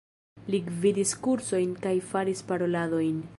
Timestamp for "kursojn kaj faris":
1.27-2.43